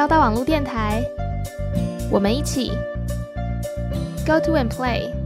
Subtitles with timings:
[0.00, 1.04] 交大网络电台，
[2.10, 2.72] 我们一起
[4.26, 5.19] Go to and play。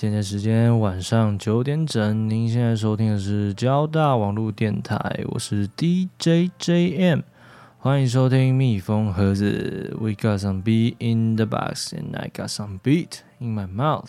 [0.00, 4.96] 现在时间晚上九点整，您现在收听的是交大网络电台，
[5.26, 7.22] 我是 DJ JM，
[7.76, 9.94] 欢迎收听蜜蜂盒子。
[10.00, 14.08] We got some beat in the box and I got some beat in my mouth。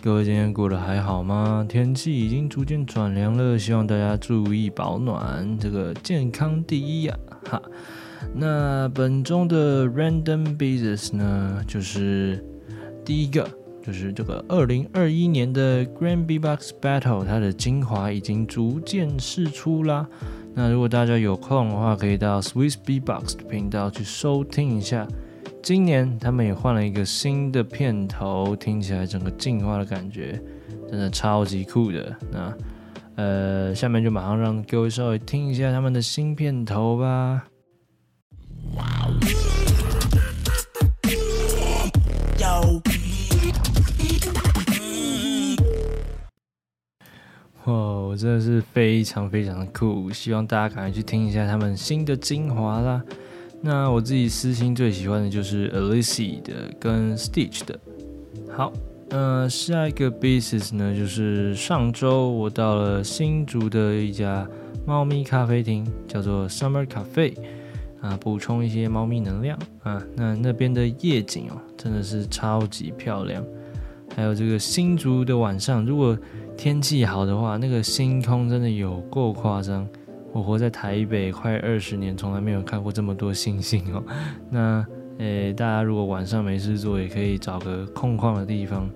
[0.00, 1.66] 各位今天过得还好吗？
[1.68, 7.50] 天气已经逐渐转凉了，希望大家注意保暖，这个健康第一呀、啊！
[7.50, 7.62] 哈，
[8.32, 12.40] 那本周的 Random Business 呢，就是
[13.04, 13.50] 第一个。
[13.86, 20.08] 就是这个二零二一年的 Grand B Box Battle，它的精华已经逐渐释出啦。
[20.54, 25.06] 那如果大家有空的话，可以到 Swiss B Box 的频道去收听一下。
[25.62, 30.40] 今年他们也换了一个新的片头，听起来整个进化的感觉
[30.90, 32.16] 真的超级酷的。
[32.32, 32.52] 那
[33.14, 37.46] 呃，下面就马上让各位稍微听一下他们的新片头吧。
[38.76, 38.84] 哇，
[47.72, 53.02] 我真的是非常非常的酷，希望大家赶快去听一下他们新的精华啦。
[53.60, 57.78] 那我自己私心最喜欢的就是 Alici 的跟 Stitch 的。
[58.56, 58.72] 好，
[59.10, 64.48] 那，下一个 business 呢，就是上周我到了新竹的一家
[64.86, 67.34] 猫咪咖啡厅，叫做 Summer Cafe
[68.00, 70.00] 啊，补充一些猫咪能量啊。
[70.14, 73.44] 那那边的夜景哦，真的是超级漂亮。
[74.14, 76.16] 还有这个新竹的晚上，如果
[76.56, 79.86] 天气好的话，那个星空真的有够夸张。
[80.32, 84.02] 我活在台北快二十年，从来没有看过这么多星星哦。
[84.50, 84.84] 那
[85.18, 88.88] 诶、大家如果晚上没事做，也可以找个空旷的地方，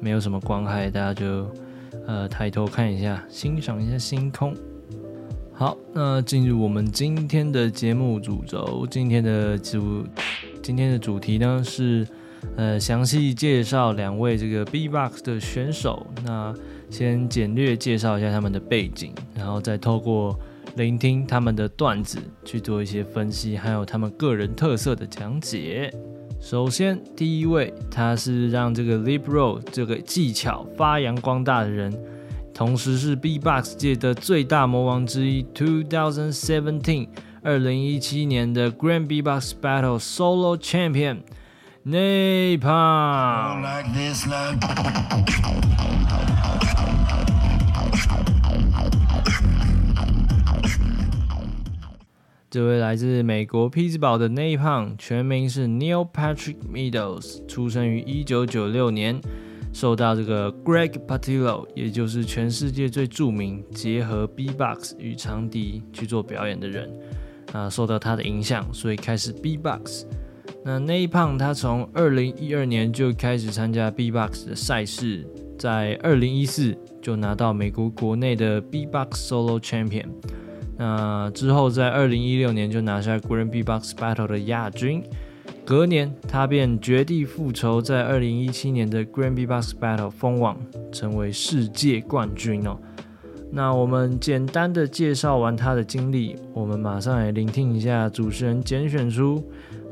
[0.00, 1.46] 没有什么光害，大家就
[2.06, 4.54] 呃抬头看一下，欣赏一下星空。
[5.52, 10.04] 好，那进入我们今天的节目主轴，今天的主
[10.62, 12.06] 今天的主题呢是。
[12.56, 16.06] 呃，详细介绍两位这个 B Box 的选手。
[16.24, 16.54] 那
[16.90, 20.38] 先简略介绍一下他们的背景，然后再透过
[20.76, 25.92] 聆听他们的段子去做一些分析，还有他们个人特色的讲解。
[26.40, 31.96] 首先，第一位，他是让这个 Lip Roll 这个技巧发扬光大的人，
[32.52, 35.42] 同时是 B Box 界的最大魔王之一。
[35.54, 37.06] Two thousand seventeen，
[37.42, 41.18] 二零一七年的 Grand B Box Battle Solo Champion。
[41.84, 43.60] Napalm，
[52.48, 59.20] 这位来自美国匹兹堡的 Napalm，全名是 Neil Patrick Meadows，出生于一九九六年，
[59.72, 66.88] 受到这个 Greg Patillo，也就是全世界最著名结合 B-Box 与长笛去做表演的人，
[67.52, 70.06] 啊，受到他的影响，所以开始 B-Box。
[70.64, 75.26] 那 Napalm 他从二零一二年就开始参加 B-Box 的赛事，
[75.58, 80.06] 在二零一四就拿到美国国内的 B-Box Solo Champion。
[80.78, 85.02] 那之后在二零一六年就拿下 Grand B-Box Battle 的亚军。
[85.64, 90.56] 隔年他便绝地复仇，在二零一七年的 Grand B-Box Battle 封王，
[90.92, 92.76] 成为世界冠军哦。
[93.50, 99.44] 那我们简单的介绍完他的经历，我们马上来聆听一下主持人拣选出。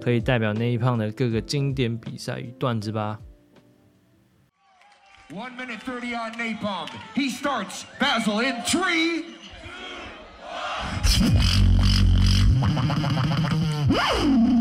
[0.02, 3.18] 可以代表 Napalm 的各个经典比赛与段子吧。
[5.30, 6.88] One minute thirty on Napalm.
[7.14, 9.36] He starts Basil in three.
[11.04, 11.30] Two.
[14.20, 14.59] one.，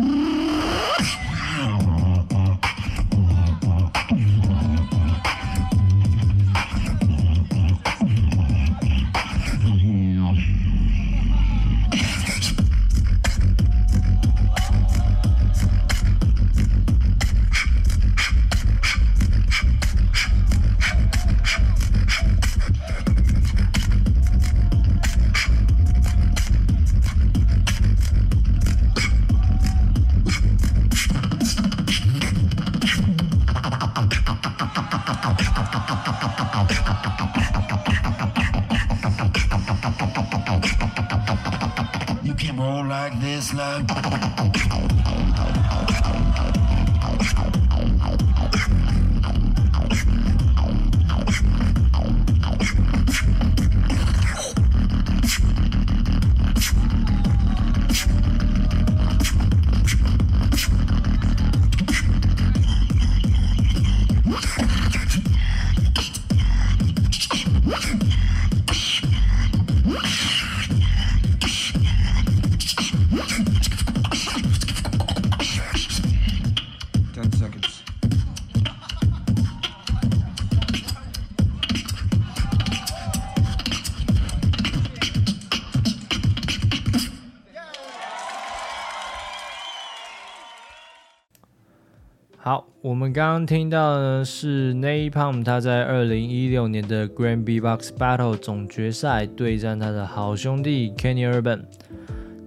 [92.89, 101.65] 我们刚刚听到的呢是 Napalm 他在二零一六年的 Grand B-Box Battle 总决赛对战他的好兄弟 Kenny Urban。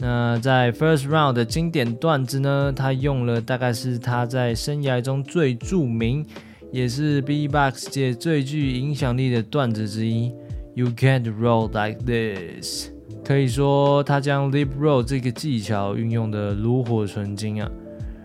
[0.00, 6.26] 那在 First Round 的经典段子呢，他用了大概是他在生涯中最著名，
[6.72, 10.32] 也是 B-Box 界最具影响力的段子之一。
[10.74, 12.88] You can't roll like this，
[13.24, 17.70] 可以说他将 Lip Roll 这个技巧运用得炉火纯青啊。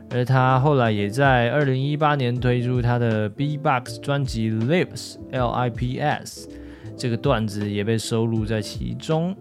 [0.10, 6.50] 而他后来也在二零一八年推出他的 B-Box 专辑 Lips L-I-P-S，
[6.96, 9.36] 这个段子也被收录在其中。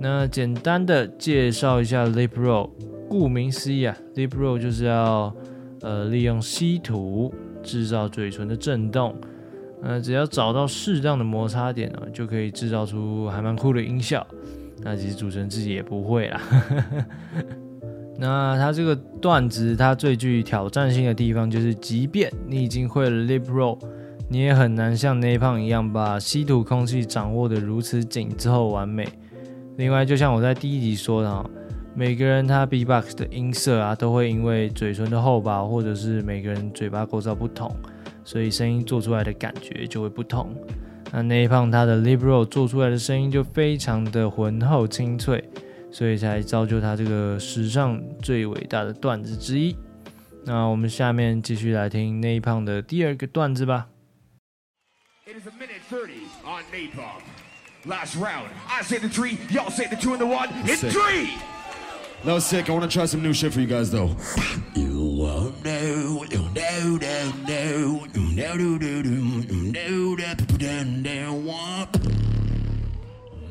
[0.00, 2.70] 那简单的介绍一下 Lip Roll，
[3.08, 5.32] 顾名思义啊，Lip Roll 就是要
[5.80, 7.32] 呃利用吸吐
[7.62, 9.14] 制造嘴唇的震动。
[9.84, 14.26] 呃，只要找到适当的摩擦点呢，就可以制造出还蛮酷的音效。
[14.84, 16.40] 那其实主持人自己也不会啦。
[16.50, 16.58] 呵
[16.90, 17.04] 呵
[18.22, 23.76] 那他这个段子，它最具挑战性的地方就是，即便你已经会了 lip roll，
[24.28, 29.08] 你也很难像 Napalm 一样把吸吐空气掌握得如此紧之后完美。
[29.76, 31.44] 另外，就像我在第一集说的啊，
[31.96, 37.74] 每个人他 B-box 的音色啊，都会因为嘴唇的厚薄，或者是每个人嘴巴构造不同，
[38.22, 40.54] 所以声音做出来的感觉就会不同。
[41.10, 45.42] 那 Napalm 他的 lip roll 做出来的声音就非常的浑厚清脆。
[45.92, 49.76] 所以才造就他这个史上最伟大的段子之一。
[50.44, 53.86] 那我们下面继续来听 Napalm 的第二个段子吧。
[55.26, 57.22] It is a minute thirty on Napalm.
[57.84, 58.48] Last round.
[58.68, 60.48] I say the three, y'all say the two and the one.
[60.64, 60.92] It's Sick.
[60.92, 61.30] three!
[62.24, 62.70] That was sick.
[62.70, 64.14] I want to try some new shit for you guys, though.
[64.76, 71.02] You won't know, you know, know, you know, do, do, do, you know, that, down,
[71.02, 71.98] down, womp.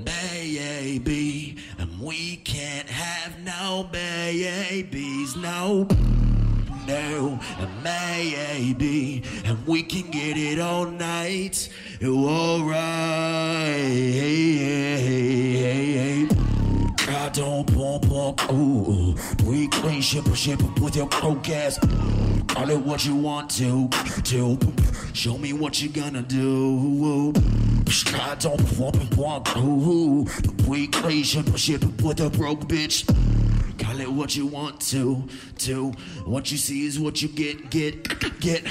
[0.05, 1.70] Baby, and
[2.01, 5.87] we can't have no babies, no,
[6.87, 7.39] no,
[7.83, 11.69] maybe, and we can get it all night,
[12.03, 12.81] alright.
[17.13, 19.15] I don't pump pump, ooh,
[19.45, 21.77] we clean ship ship with your broke ass.
[22.47, 23.89] Call it what you want to,
[24.23, 24.57] to.
[25.13, 27.33] Show me what you gonna do.
[28.13, 30.25] I don't pump pump, ooh,
[30.67, 33.05] we clean ship ship with a broke bitch.
[33.77, 35.27] Call it what you want to,
[35.59, 35.91] to.
[36.25, 38.65] What you see is what you get, get, get.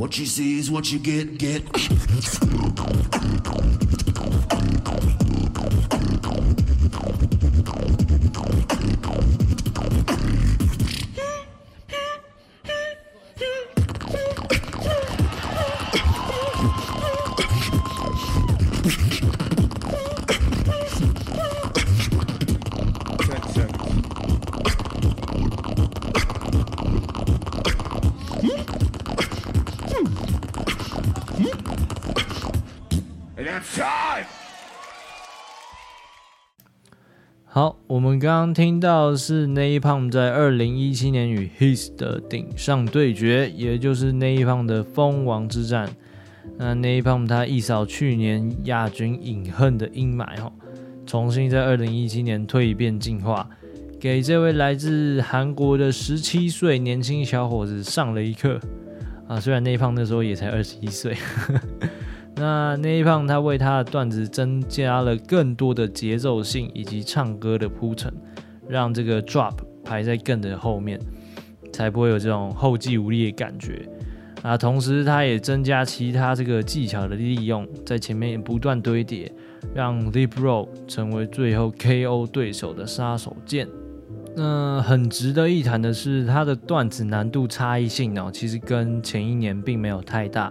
[0.00, 1.62] What you see is what you get, get.
[38.10, 45.88] 我们刚刚听到的是 Napalm 在二零一七年与 His 的顶上对决，也就是 Napalm 的封王之战。
[46.58, 50.52] 那 Napalm 他一扫去年亚军隐恨的阴霾，哈，
[51.06, 53.48] 重新在二零一七年蜕变进化，
[54.00, 58.58] 给这位来自韩国的十七岁年轻小伙子上了一课。
[59.28, 61.16] 啊，虽然 Napalm 那时候也才二十一岁。
[62.40, 68.10] 那 n a p a n 他为他的段子增加了更多的节奏性以及唱歌的铺陈，
[68.66, 69.52] 让这个 drop
[69.84, 70.98] 排在更的后面，
[71.70, 73.86] 才不会有这种后继无力的感觉。
[74.40, 79.30] 啊，同时他也增加其他这个技巧的利用，在前面不断堆叠，
[79.74, 83.68] 让 lip roll 成为最后 KO 对手的杀手锏。
[84.34, 90.50] 那很值得一谈的是，他的段子难度差异性哦，其实跟前一年并没有太大，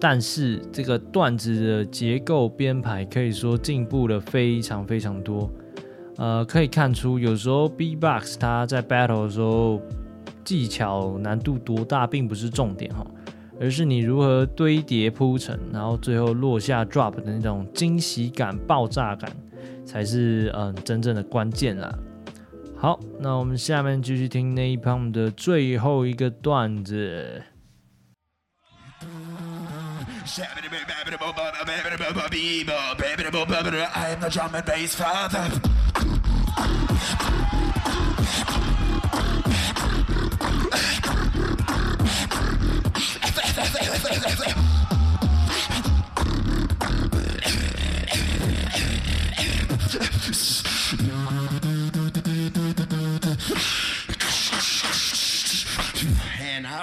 [0.00, 5.50] 但是这个段子的结构编排可以说进步了非常非常多。
[6.16, 9.80] 呃，可以看出有时候 B-Box 它在 battle 的时候
[10.44, 13.06] 技巧难度多大并不是重点哈，
[13.60, 19.30] 而是你如何堆叠铺陈，然后最后落下 drop 的那种惊喜感、爆炸感，
[19.84, 21.94] 才是嗯、真正的关键啦。
[22.76, 27.42] 好，那我们下面继续听 Napalm 的最后一个段子。
[33.94, 35.50] I am the drum and bass father.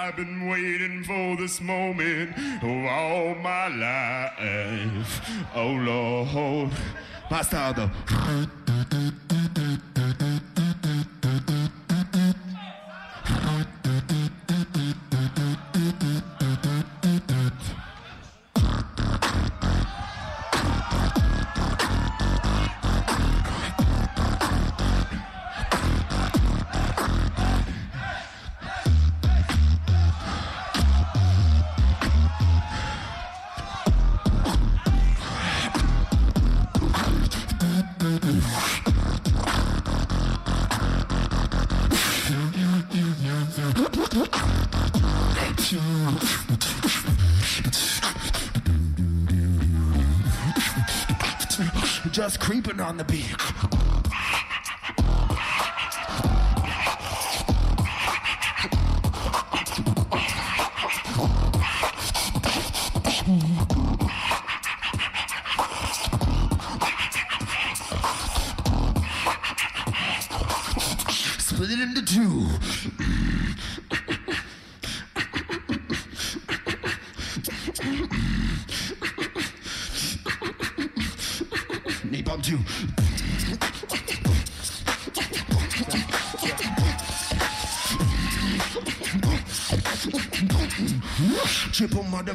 [0.08, 5.20] I've been waiting for this moment of all my life.
[5.54, 6.70] Oh Lord,
[7.30, 7.42] my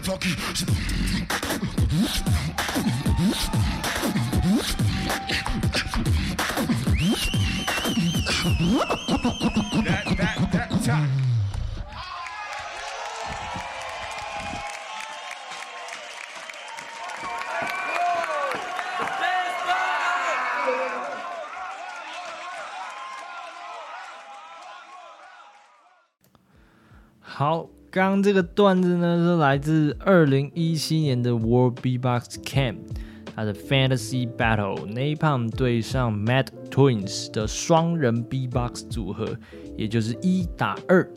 [0.03, 1.93] Triple motherfucking.
[9.85, 11.23] That, that, that, time.
[27.93, 32.77] 好，刚这个段子呢是来自二零一七年的 World B-Box Camp，
[33.35, 39.27] 它的 Fantasy Battle Napalm 对上 Mad Twins 的双人 B-Box 组合，
[39.77, 41.07] 也就是一打二。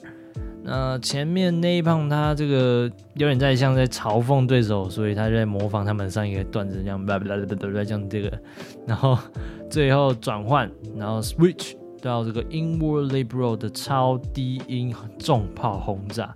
[0.62, 8.30] 那前面 Napalm 他这个有点在像在嘲讽对手，所以他就在模仿他们上一个段子这样，叭叭叭叭叭这样这个，
[8.86, 9.16] 然后
[9.70, 11.74] 最后转换，然后 Switch。
[12.02, 16.32] 到这个 Inward Lip Roll 的超低音重炮轰炸，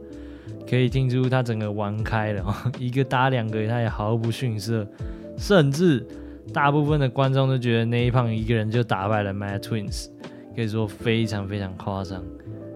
[0.70, 2.44] 可以听出他整个玩开了，
[2.78, 4.86] 一个打两个，他也毫不逊色，
[5.36, 6.06] 甚至
[6.54, 10.06] 大部分的观众都觉得 Napalm 一个人就打败了 Mad Twins，
[10.54, 12.22] 可以说非常非常夸张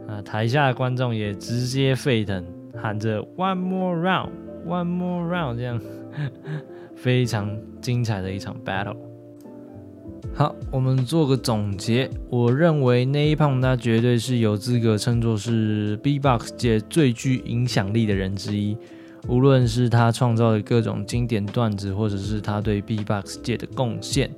[0.09, 0.21] 啊！
[0.23, 2.45] 台下的观众也直接沸腾，
[2.77, 4.31] 喊着 One more round,
[4.67, 5.81] one more round，这样
[6.97, 8.97] 非常精彩的一场 battle。
[10.37, 12.11] 好，我们做个总结。
[12.29, 18.77] 我认为 Napalm 他绝对是有资格称作是 B-Box 界最具影响力的人之一。
[19.29, 24.29] 无论是他创造的各种经典段子，或者是他对 B-Box 界的贡献，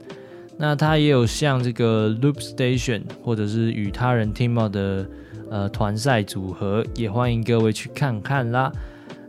[0.59, 5.07] 那他也有像这个 Loop Station 或者是与他人 Team 的
[5.51, 8.71] 呃团赛组合，也欢迎各位去看看啦。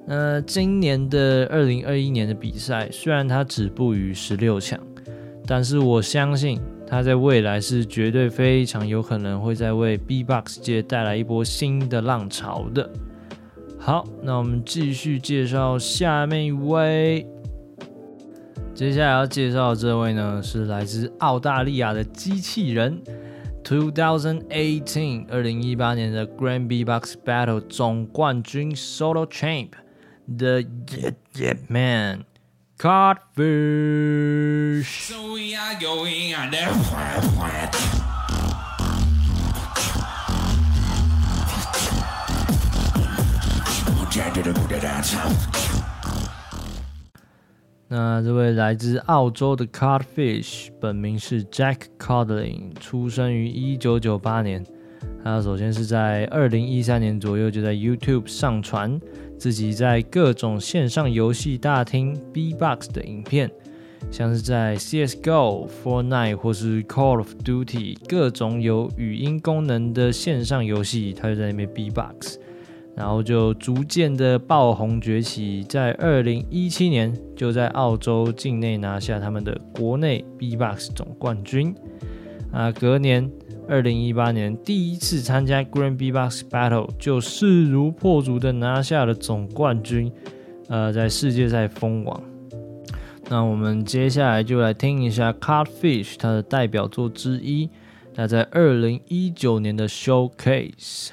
[0.05, 4.77] 那今年的二零二一年的比赛，虽然他止步于十六强。
[5.48, 12.89] 但是我相信他在未来是绝对非常有可能会在为 B-Box 界带来一波新的浪潮的。
[13.80, 17.25] 好，那我们继续介绍下面一位。
[18.75, 23.01] 接下来要介绍的这位呢，是来自澳大利亚的机器人
[23.63, 29.70] ，2018二零一八年的 Grand B-Box Battle 总冠军 Solo Champ
[30.27, 32.25] The Yet Yip Man。
[32.79, 33.25] Codfish。
[35.10, 37.75] So we are going on the flat.
[47.89, 54.63] 那这位来自澳洲的 Codfish，本名是 Jack Codling，出生于一九九八年。
[55.24, 59.00] 他首先是在二零一三年左右就在 YouTube 上传。
[59.38, 63.50] 自己在各种线上游戏大厅 B-Box 的影片，
[64.12, 72.39] 像是在 CSGO、Fortnite 或是 Call of Duty 各种有语音功能的线上游戏，他就在那边 B-Box，
[72.96, 81.75] 然后就逐渐的爆红崛起，在二零一七年就在澳洲境内拿下他们的国内 B-Box 总冠军，
[82.58, 83.32] 啊，隔年。
[83.70, 90.12] 二零一八年第一次参加 Grand B-Box Battle 就势如破竹的拿下了总冠军，
[90.70, 92.24] 呃，在世界赛封王。
[93.30, 97.70] 那我们接下来就来听一下 Card Fish 他的代表作之一，
[98.16, 101.10] 那在二零一九年的 Showcase。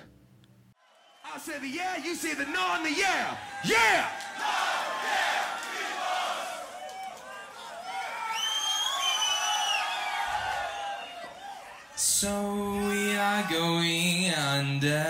[1.39, 3.37] say the yeah, you say the non the yeah.
[3.65, 4.24] Yeah!
[12.15, 12.31] So
[12.87, 15.03] we are going under.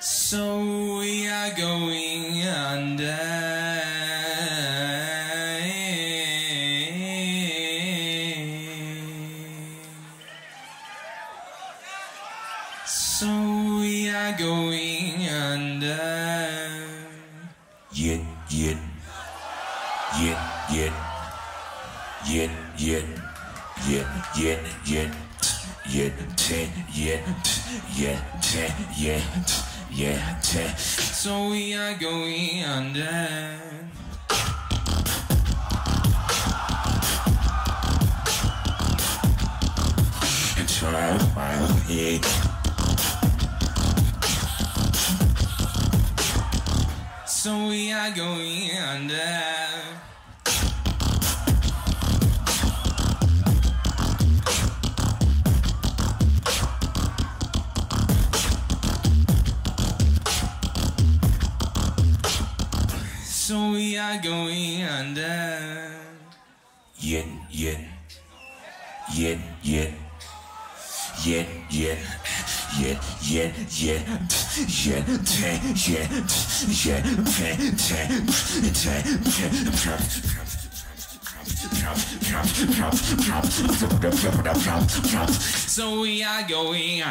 [0.00, 3.20] So we are going under.
[12.86, 13.28] So
[13.76, 16.00] we are going under.
[17.92, 18.80] Yin, yin.
[20.18, 20.38] Yin,
[20.72, 21.15] yin.
[22.28, 23.06] Yin, yin.
[23.88, 24.06] Yin,
[24.36, 25.10] yin, yin.
[25.88, 27.20] Yin, ten, yin.
[27.94, 29.22] Yin, ten, yin.
[29.92, 30.76] Yin, ten.
[30.76, 33.56] So we are going under.
[40.66, 41.56] Try my
[41.88, 42.24] head.
[47.26, 50.05] So we are going under.
[63.46, 65.92] So we are going under.
[66.98, 67.86] Yin, yin.
[69.14, 69.94] Yin, yin.
[71.24, 71.98] Yin, yin.
[72.76, 74.02] Yin, yin, yin.
[74.66, 76.10] Yin, ten, yin.
[76.82, 79.06] Yin, ten, ten,
[79.70, 80.00] ten.
[85.68, 87.02] So we are going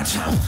[0.00, 0.40] under.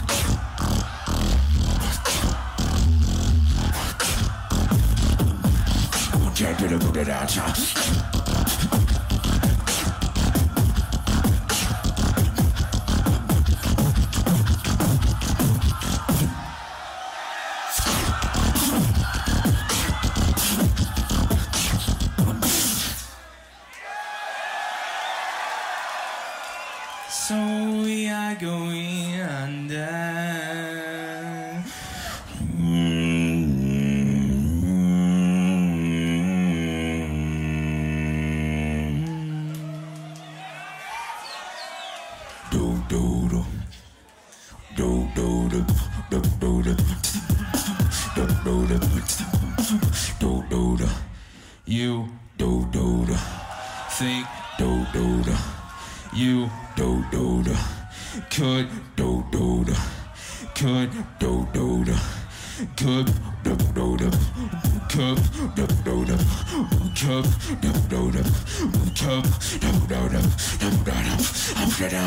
[7.27, 8.12] So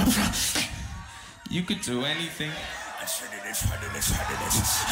[1.50, 2.50] You could do anything.
[3.46, 4.86] Hardiness, hardiness,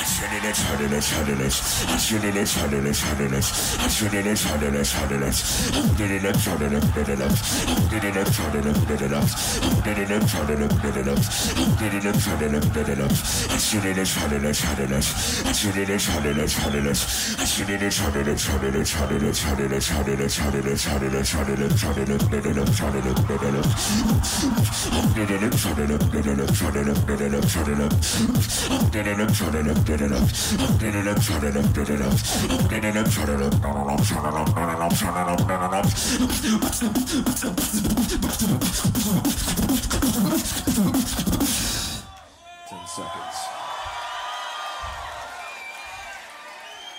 [42.69, 43.39] Ten seconds.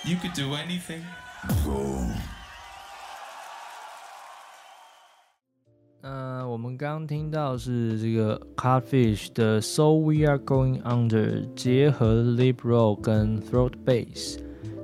[0.04, 1.04] You could do anything.
[6.06, 14.38] 呃我们刚刚听到是这个 Codfish 的 So We Are Going Under，结合 lip roll 跟 throat bass，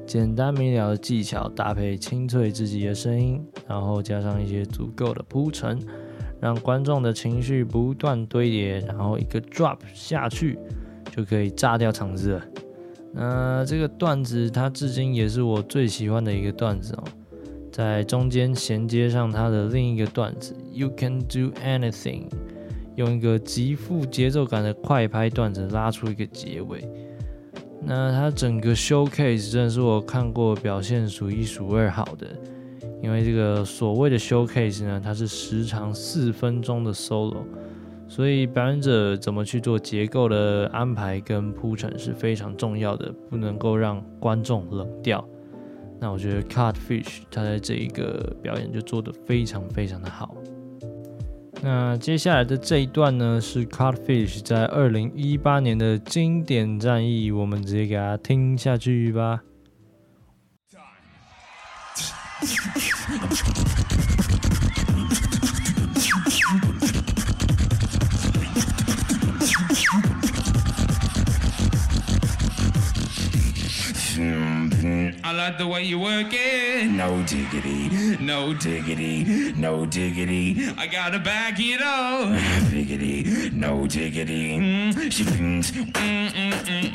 [0.08, 5.80] 简单明了的技巧搭配清脆自己的声音，然后加上一些足够的铺陈，
[6.40, 10.58] 让观众的情绪不断堆叠，然后一个 drop 下去
[11.16, 12.42] 就可以炸掉场子了。
[13.14, 17.04] 那这个段子它至今也是我最喜欢的一个段子哦。
[17.72, 22.26] 在中间衔接上它的另一个段子，You can do anything，
[22.96, 26.84] 用一个极富节奏感的快拍段子拉出一个结尾。
[27.84, 32.28] 那它整个 showcase 真的是我看过表现数一数二好的，
[33.02, 37.44] 因为这个所谓的 showcase 呢，它是时长四分钟的 solo，
[38.08, 45.26] 所以表演者怎么去做结构的安排跟铺陈是非常重要的，不能够让观众冷掉。
[46.04, 50.36] 那我觉得 Cardfish 他在这一个表演就做得非常非常的好。
[51.62, 59.44] 那接下来的这一段呢，是 Cardfish 在二零一八年的经典战役，我们直接给他听下去吧。
[75.58, 76.90] The way you work it.
[76.90, 82.30] No diggity, No diggity, no diggity, I gotta back it up.
[82.72, 84.58] diggity, no diggity.
[84.58, 85.12] Mm.
[85.12, 86.92] She pings, Mm, mm, mm,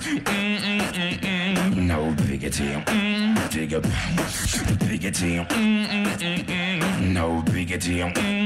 [0.00, 0.24] Pings.
[0.24, 1.76] Mm, mm, mm, mm.
[1.76, 3.36] No diggity, Mm,
[5.88, 7.12] mm, mm, mm.
[7.12, 7.66] no Mm,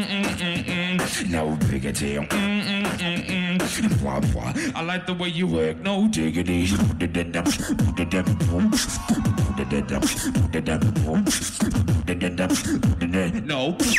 [0.07, 1.31] mm, mm, mm.
[1.31, 1.43] no.
[1.51, 4.01] Mm, mm, mm, mm.
[4.01, 4.53] Blah, blah.
[4.75, 5.81] I like the way you work.
[5.83, 6.67] No Diggity,
[6.99, 12.47] put it in put it in put it in put it in put it in
[12.47, 13.73] put it in no.
[13.73, 13.91] put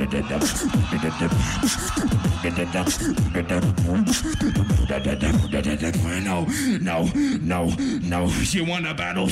[0.00, 1.30] it in put it in
[2.42, 3.64] put it in
[4.86, 5.25] put it in
[5.80, 7.04] the, put it in the, put it in the, no,
[7.42, 8.32] no, no, no.
[8.50, 9.28] You wanna battle?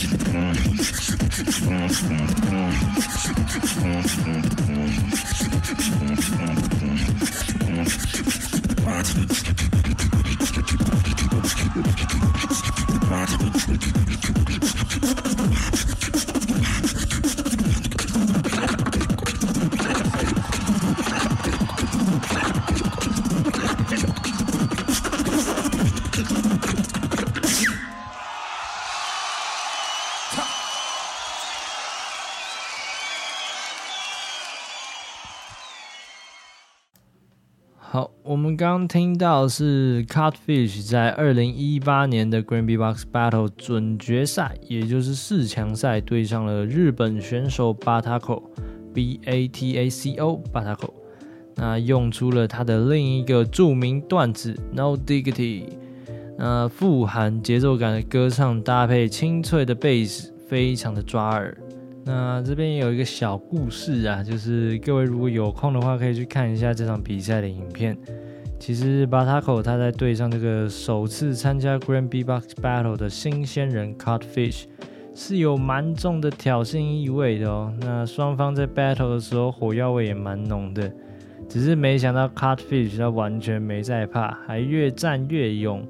[38.35, 48.43] 我们刚听到是 Cutfish 在二零一八年的 Grand B-Box Battle 准决赛，也就是四强赛，对上了日本选手 Batako
[48.93, 50.91] B A T A C O Batako，
[51.55, 55.67] 那用出了他的另一个著名段子 No Dignity，
[56.37, 61.57] 那富含节奏感的歌唱搭配清脆的贝斯，非常的抓耳。
[62.05, 67.97] 那这边有一个小故事啊，就是各位如果有空的话，可以去看一下这场比赛的影片。
[68.67, 74.65] 其实 Batako 他在对上这个首次参加 Grand B-Box Battle 的新鲜人 Cutfish，
[75.15, 77.71] 是有蛮重的挑衅意味的哦。
[77.83, 80.91] 那双方在 battle 的时候火药味也蛮浓的，
[81.47, 85.87] 只是没想到 Cutfish 他完全没在怕，还越战越勇。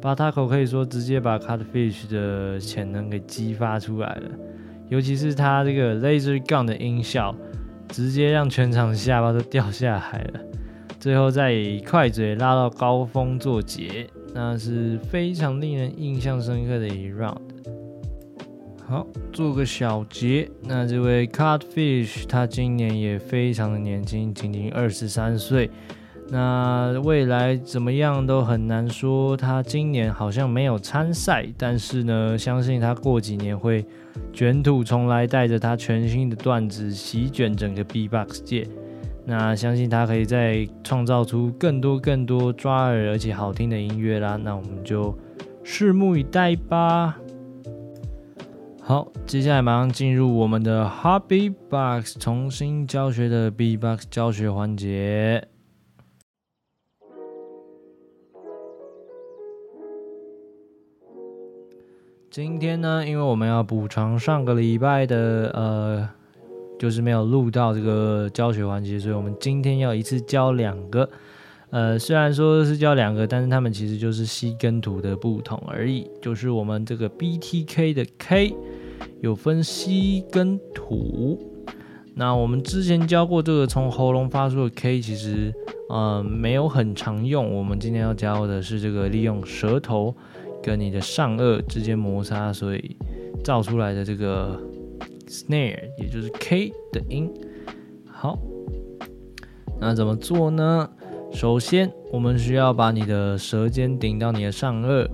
[0.00, 4.30] Batako 可以说直接把 Cutfish 的潜能给激发出来了。
[4.88, 7.34] 尤其是他这个 laser gun 的音效，
[7.88, 10.40] 直接让全场下巴都掉下来了。
[11.02, 17.40] 最后再以快嘴拉到高峰作结，那是非常令人印象深刻的一 round。
[18.86, 20.48] 好，做个小结。
[20.62, 25.68] 那这位 Codfish 他今年也非常的年轻，仅仅二十三岁。
[26.28, 29.36] 那未来怎么样都很难说。
[29.36, 33.84] 他今年好像没有参赛，但是呢，相信他过几年会
[34.32, 38.68] 卷土重来，带着他全新的段子席卷整个 B-Box 界。
[39.24, 44.36] 那相信他可以再创造出更多更多抓耳而且好听的音乐啦。
[44.36, 45.16] 那我们就
[45.64, 47.18] 拭目以待吧。
[48.80, 55.46] 好，接下来马上进入我们的 Hot Beatbox 重新教学的 B-Box 教学环节。
[62.28, 66.08] 今天呢，因为我们要补偿上个礼拜的呃，
[66.82, 71.08] 就是没有录到这个教学环节，所以我们今天要一次教两个。
[71.70, 76.10] 呃，虽然说是教两个，但是他们其实就是西跟土的不同而已。
[76.20, 78.52] 就是我们这个 BTK 的 K
[79.20, 81.38] 有分西跟土。
[82.16, 85.54] 那我们之前教过这个从喉咙发出的 K，其实
[85.88, 87.48] 呃没有很常用。
[87.56, 90.12] 我们今天要教的是这个利用舌头。
[90.64, 92.96] 跟你的上颚之间摩擦，所以
[93.42, 94.56] 造出来的这个
[95.32, 97.32] snare，也就是 K 的音。
[98.06, 98.38] 好，
[99.80, 100.90] 那怎么做呢？
[101.32, 105.08] 首先，我们需要把你的舌尖顶到你的上颚，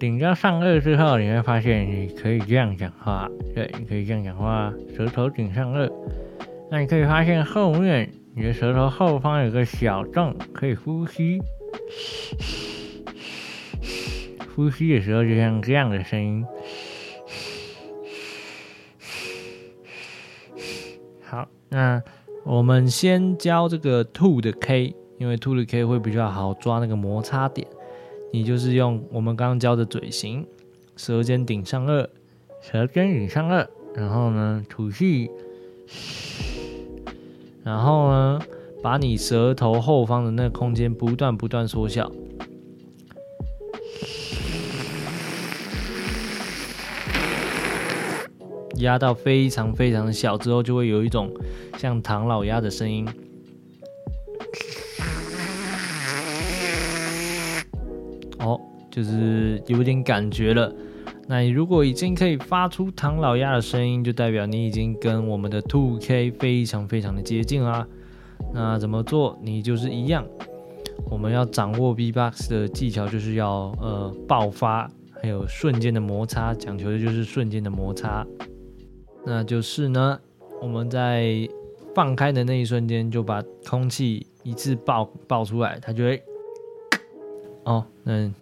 [0.00, 3.30] 顶到上颚之后，你会发现你可以这样讲话。
[3.54, 5.88] 对，你可以这样讲话，舌头顶上颚。
[6.70, 11.38] 那你可以发现后面你的舌头后方有个小洞，可以呼吸。
[14.56, 16.44] 呼吸的时候就像这样的声音。
[21.68, 22.02] 那
[22.44, 27.66] 我们先教这个吐的 K，因为吐的 K 会比较好抓那个摩擦点。
[28.32, 30.46] 你就是用我们刚刚教的嘴型，
[30.96, 32.06] 舌尖顶上颚，
[32.60, 35.30] 舌尖顶上颚，然后呢吐气，
[37.64, 38.40] 然后呢
[38.82, 42.10] 把你舌头后方的那个空间不断不断缩小，
[48.78, 51.32] 压到非常非常小之后，就会有一种
[51.76, 53.06] 像唐老鸭的声音。
[58.38, 58.60] 哦
[58.90, 60.72] 就是有点感觉了。
[61.26, 67.86] 那你如果已经可以发出唐老鸭的声音，就代表你已经跟我们的 2K 非常非常的接近啦。
[68.54, 69.38] 那怎么做？
[69.42, 70.24] 你就是一样，
[71.10, 78.26] 我们要掌握 B-box 的技巧，就是要呃爆发，还有瞬间的摩擦，讲求的就是瞬间的摩擦。
[79.24, 80.20] 那就是呢，
[80.60, 81.48] 我们在
[81.94, 86.22] 放开的那一瞬间，就把空气一次爆爆出来，它就会
[87.64, 88.34] 哦，嗯。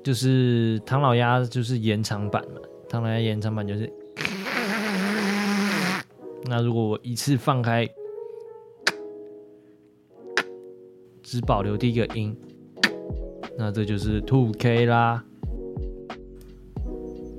[0.00, 2.60] 就是唐老鸭，就是延长版嘛。
[2.88, 3.92] 唐老鸭延长版就是，
[6.44, 7.86] 那如果我一次放开，
[11.22, 12.34] 只保留第一个音，
[13.58, 15.22] 那这就是 Two K 啦。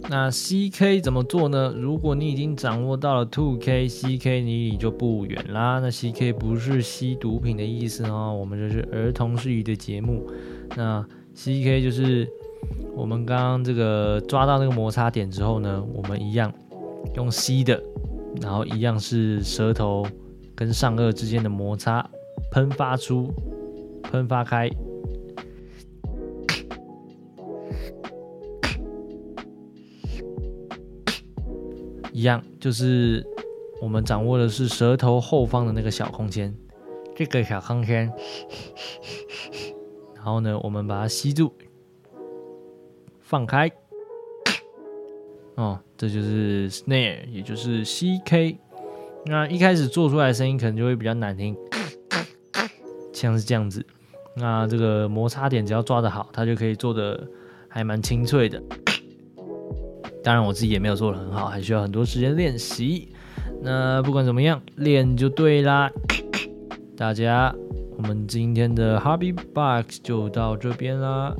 [0.10, 1.74] 那 CK 怎么做呢？
[1.78, 5.80] 如果你已经掌握到了 2K，CK 离你就不远啦。
[5.80, 10.28] 那 CK 不是吸毒品的意思哦，我们这是儿童适宜的节目。
[10.76, 12.28] 那 CK 就是。
[12.94, 16.54] 我们刚刚这个抓到那个摩擦点之后呢，我们一样
[17.16, 17.82] 用吸的，
[18.42, 20.06] 然后一样是舌头
[20.54, 22.06] 跟上颚之间的摩擦，
[22.52, 23.34] 喷发出，
[24.04, 24.70] 喷发开，
[32.12, 33.26] 一样就是
[33.82, 36.54] 我们掌握的是舌头后方的那个小空间，
[37.16, 38.12] 这个小空间，
[40.16, 41.54] 然后呢，我们把它吸住。
[43.22, 43.72] 放开，
[45.54, 48.58] 哦，这就是 snare，也就是 CK。
[49.26, 51.56] 那一开始做出来的声音可能就会比较难听，
[53.14, 53.86] 像是这样子。
[54.36, 57.28] 那这个摩擦点只要抓得好，它就可以做得
[57.68, 58.60] 还蛮清脆的。
[60.24, 63.10] 当然我自己也没有做得很好，还需要很多时间练习。
[63.62, 65.92] 那不管怎么样，练就对啦。
[66.96, 67.54] 大家，
[67.98, 71.36] 我们今天的 Hobby Box 就到这边啦。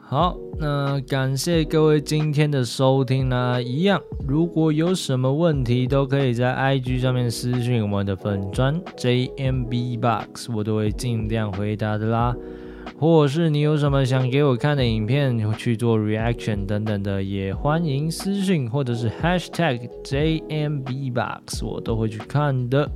[0.00, 3.60] 好，那感谢各位今天的收听啦。
[3.60, 12.34] 一样，如果有什么问题，都可以在 IG 上面私讯我们的粉砖 JMB Box，我都会尽量回答的啦。
[12.98, 22.90] 或是你有什么想给我看的影片，去做 reaction 等等的，也欢迎私讯或者是 Hashtag JMB Box，我都会去看的。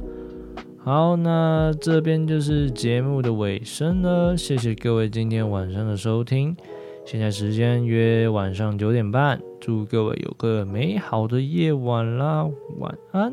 [0.79, 6.57] 好，那这边就是节目的尾声了，谢谢各位今天晚上的收听。
[7.05, 12.45] 现在时间约晚上九点半，祝各位有个美好的夜晚啦，
[12.79, 13.33] 晚安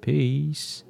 [0.00, 0.85] ，peace。